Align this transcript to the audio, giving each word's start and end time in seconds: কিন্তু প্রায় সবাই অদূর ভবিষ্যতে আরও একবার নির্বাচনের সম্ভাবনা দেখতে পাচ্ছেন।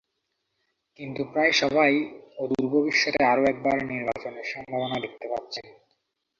কিন্তু 0.99 1.21
প্রায় 1.31 1.53
সবাই 1.61 1.91
অদূর 2.37 2.65
ভবিষ্যতে 2.71 3.21
আরও 3.23 3.43
একবার 3.45 3.77
নির্বাচনের 3.91 4.45
সম্ভাবনা 4.45 4.97
দেখতে 4.99 5.25
পাচ্ছেন। 5.27 5.65